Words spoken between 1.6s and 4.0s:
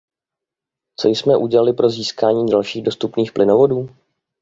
pro získání dalších dostupných plynovodů?